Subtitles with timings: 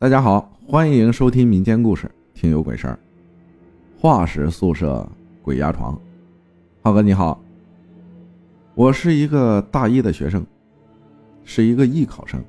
[0.00, 2.98] 大家好，欢迎收听民间故事，听有鬼事儿。
[4.00, 5.06] 画室宿舍
[5.42, 6.00] 鬼压床，
[6.80, 7.38] 浩哥你好，
[8.74, 10.42] 我是一个大一的学生，
[11.44, 12.42] 是一个艺考生，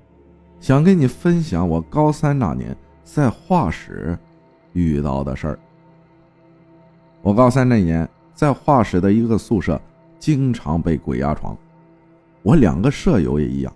[0.62, 2.74] 想跟你分享我高三那年
[3.04, 4.18] 在画室
[4.72, 5.60] 遇到的事儿。
[7.22, 9.78] 我高三那年在画室的一个宿舍，
[10.20, 11.54] 经常被鬼压床，
[12.44, 13.74] 我两个舍友也一样。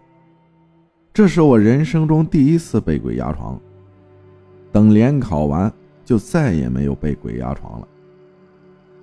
[1.16, 3.58] 这是我人生中第一次被鬼压床。
[4.70, 5.72] 等联考完，
[6.04, 7.88] 就再也没有被鬼压床了。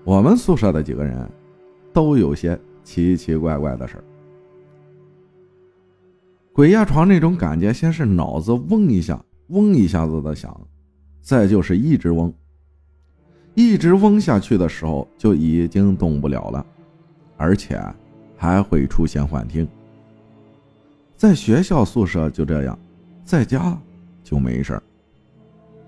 [0.05, 1.27] 我们宿舍的几个人，
[1.91, 4.05] 都有些奇奇怪怪的事儿。
[6.53, 10.55] 鬼压床那种感觉，先是脑子嗡一下、嗡一下子的响，
[11.23, 12.31] 再就是一直嗡，
[13.55, 16.67] 一直嗡下去的时候就已经动不了了，
[17.39, 17.83] 而且
[18.37, 19.67] 还会出现幻听。
[21.23, 22.77] 在学校宿舍就这样，
[23.23, 23.79] 在家
[24.25, 24.83] 就没事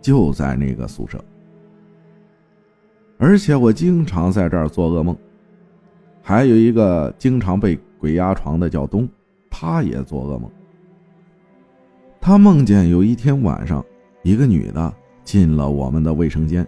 [0.01, 1.19] 就在那个宿舍。
[3.19, 5.17] 而且我经常在这儿做噩梦，
[6.23, 9.09] 还有一个经常被鬼压床的叫东，
[9.51, 10.49] 他也做噩梦。
[12.21, 13.85] 他梦见有一天晚上，
[14.23, 16.65] 一个女的进了我们的卫生间，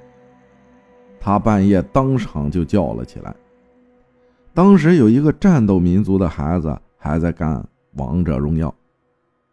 [1.20, 3.32] 他半夜当场就叫了起来。
[4.52, 7.64] 当时有一个战斗民族的孩子还在干。
[7.96, 8.74] 王者荣耀，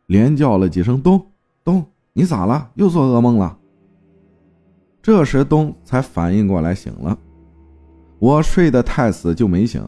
[0.07, 1.25] 连叫了几声“东
[1.63, 2.69] 东”，你咋了？
[2.75, 3.57] 又做噩梦了？
[5.01, 7.17] 这时东才反应过来，醒了。
[8.19, 9.83] 我睡得太死就没醒。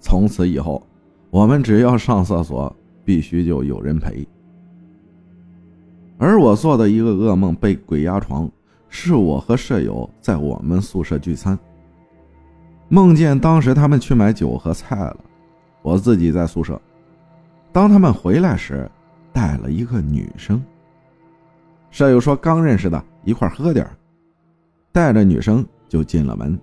[0.00, 0.84] 从此以后，
[1.30, 2.74] 我们只要上厕所，
[3.04, 4.26] 必须就有人陪。
[6.18, 8.50] 而我做的一个噩梦被鬼压床，
[8.88, 11.58] 是我和舍友在我们宿舍聚餐，
[12.88, 15.16] 梦见当时他们去买酒和菜了，
[15.82, 16.80] 我自己在宿舍。
[17.72, 18.88] 当他们回来时，
[19.32, 20.62] 带了一个女生。
[21.90, 23.88] 舍友说刚认识的，一块喝点
[24.92, 26.58] 带着女生就进了门。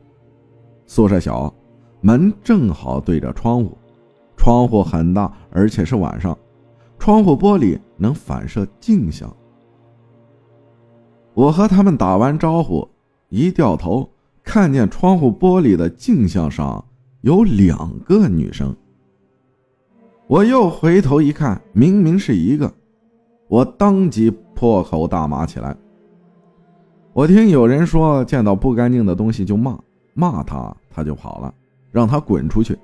[0.86, 1.52] 宿舍小，
[2.02, 3.76] 门正好对着窗户，
[4.38, 6.38] 窗户很大，而且是晚上，
[7.00, 9.36] 窗户玻璃能反射镜像。
[11.34, 12.88] 我和他们打完招呼，
[13.30, 14.08] 一掉头，
[14.44, 16.84] 看见窗户玻璃的镜像上
[17.22, 18.76] 有两个女生。
[20.30, 22.72] 我又回头一看，明明是一个，
[23.48, 25.76] 我当即破口大骂起来。
[27.14, 29.76] 我听有人说，见到不干净的东西就骂，
[30.14, 31.52] 骂他他就跑了，
[31.92, 32.78] 让他滚出去。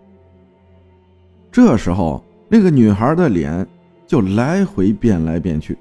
[1.51, 3.65] 这时候，那个女孩的脸
[4.07, 5.77] 就来回变来变去，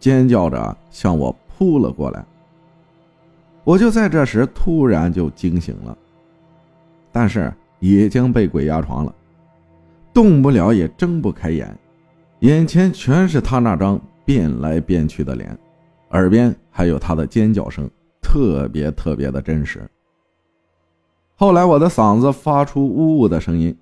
[0.00, 2.24] 尖叫着向我扑了过来。
[3.64, 5.94] 我就在这时突然就惊醒了，
[7.12, 9.14] 但是已经被鬼压床了。
[10.14, 11.74] 动不了，也睁不开眼，
[12.40, 15.58] 眼前全是他那张变来变去的脸，
[16.10, 17.88] 耳边还有他的尖叫声，
[18.20, 19.88] 特别特别的真实。
[21.34, 23.74] 后来我的嗓子发出呜呜的声音，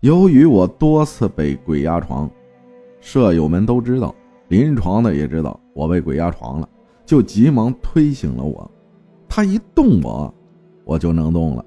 [0.00, 2.30] 由于我多次被鬼压床，
[3.00, 4.14] 舍友们都知道，
[4.48, 6.68] 临床的也知道我被鬼压床了，
[7.06, 8.70] 就急忙推醒了我。
[9.26, 10.32] 他一动我，
[10.84, 11.64] 我就能动了，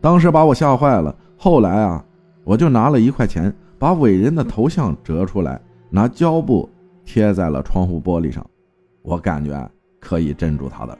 [0.00, 1.14] 当时把我吓坏了。
[1.36, 2.04] 后来啊。
[2.44, 5.60] 我就拿了一块钱，把伟人的头像折出来，
[5.90, 6.68] 拿胶布
[7.04, 8.44] 贴在了窗户玻璃上，
[9.02, 10.96] 我感觉可以镇住他的。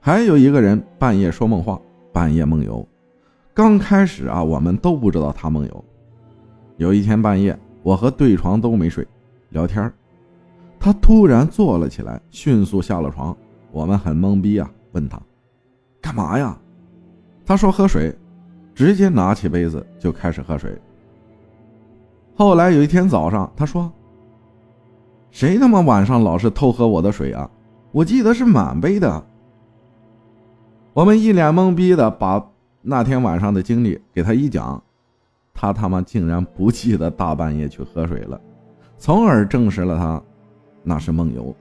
[0.00, 1.80] 还有一个人半夜说梦话，
[2.12, 2.86] 半夜梦游。
[3.54, 5.84] 刚开始啊，我们都不知道他梦游。
[6.76, 9.06] 有一天半夜，我和对床都没睡，
[9.50, 9.92] 聊天
[10.78, 13.36] 他突然坐了起来，迅速下了床。
[13.70, 15.20] 我们很懵逼啊，问他
[16.00, 16.58] 干嘛呀？
[17.44, 18.12] 他说喝水。
[18.80, 20.74] 直接拿起杯子就开始喝水。
[22.34, 23.92] 后来有一天早上，他说
[25.30, 27.50] ：“谁他妈晚上老是偷喝我的水啊？
[27.92, 29.22] 我记得是满杯的。”
[30.96, 32.42] 我们一脸懵逼的把
[32.80, 34.82] 那天晚上的经历给他一讲，
[35.52, 38.40] 他他妈竟然不记得大半夜去喝水了，
[38.96, 40.22] 从而证实了他
[40.82, 41.54] 那是梦游。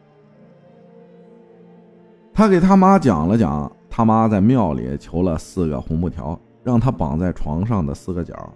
[2.33, 6.39] 他给他妈讲了讲，他妈在庙里求了四个红布条。
[6.63, 8.53] 让他绑在床上的四个角，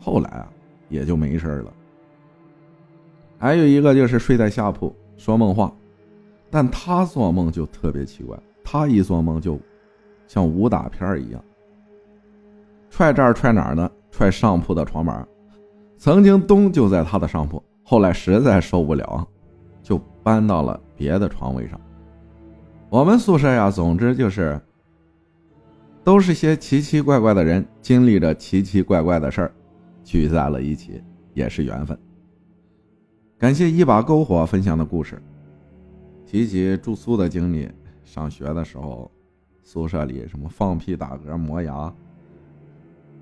[0.00, 0.48] 后来啊
[0.88, 1.72] 也就没事了。
[3.38, 5.72] 还有一个就是睡在下铺说梦话，
[6.50, 9.58] 但他做梦就特别奇怪，他一做梦就
[10.26, 11.44] 像武打片一样，
[12.88, 15.26] 踹这儿踹哪儿呢，踹上铺的床板。
[15.98, 19.26] 曾经东就在他的上铺，后来实在受不了，
[19.82, 21.80] 就搬到了别的床位上。
[22.88, 24.60] 我们宿舍呀，总之就是。
[26.04, 29.52] 都是些奇奇怪怪的人，经历着奇奇怪怪的事儿，
[30.02, 31.02] 聚在了一起，
[31.32, 31.96] 也是缘分。
[33.38, 35.20] 感谢一把篝火分享的故事。
[36.26, 37.70] 提起住宿的经历，
[38.04, 39.10] 上学的时候，
[39.62, 41.92] 宿舍里什么放屁、打嗝、磨牙、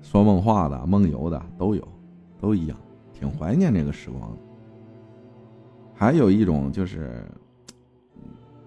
[0.01, 1.87] 说梦话的、梦游的都有，
[2.39, 2.77] 都一样，
[3.13, 4.37] 挺怀念那个时光的。
[5.93, 7.23] 还有一种就是，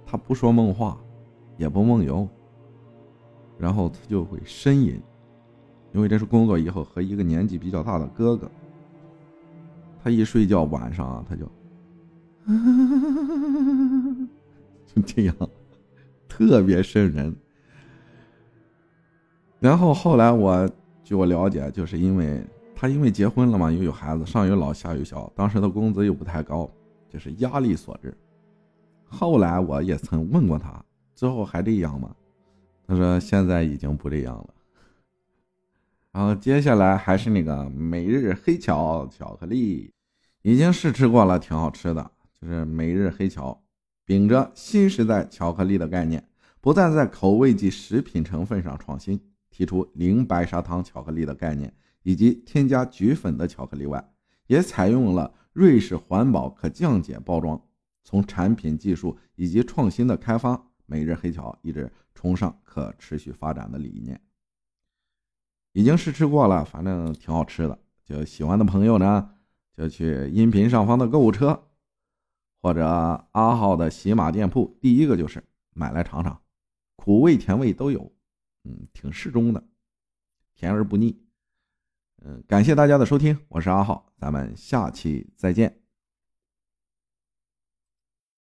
[0.07, 0.97] 他不说梦话，
[1.57, 2.29] 也不梦游，
[3.65, 5.01] 然后他就会呻吟，
[5.95, 8.47] 因为这是工作以后和一个年纪比较大的哥哥。
[10.03, 11.47] 他一睡觉晚上啊，他就，
[14.85, 15.35] 就这样，
[16.29, 17.35] 特别瘆人。
[19.61, 20.69] 然后后来我
[21.03, 22.45] 据我了解，就是因为
[22.75, 26.69] 他因为结婚了嘛，又有孩子，上有老下有小，当时的工资又不太高，
[27.09, 28.15] 就是压力所致。
[29.07, 30.85] 后来我也曾问过他，
[31.15, 32.15] 之后还这样吗？
[32.87, 34.55] 他说现在已经不这样了。
[36.13, 39.91] 然后接下来还是那个每日黑巧巧克力。
[40.47, 42.11] 已经试吃过了，挺好吃的。
[42.39, 43.65] 就是每日黑巧，
[44.05, 46.23] 秉着新时代巧克力的概念，
[46.61, 51.73] 不但在口味及食品成分上创新，提出零白砂糖巧克力的概念，
[52.03, 54.07] 以及添加菊粉的巧克力外，
[54.47, 57.59] 也采用了瑞士环保可降解包装。
[58.03, 64.21] 从产品技术以及创新的开发，每日黑巧一直崇尚可持续发展的理念。
[65.73, 67.79] 已经试吃过了，反正挺好吃的。
[68.05, 69.31] 就喜欢的朋友呢。
[69.77, 71.61] 就去音频上方的购物车，
[72.63, 72.87] 或者
[73.33, 75.43] 阿浩的喜马店铺，第一个就是
[75.75, 76.41] 买来尝尝，
[76.95, 78.13] 苦味甜味都有，
[78.63, 79.61] 嗯，挺适中的，
[80.55, 81.21] 甜而不腻。
[82.23, 85.84] 嗯，感谢大家的收听，我是阿浩，咱们下期再见。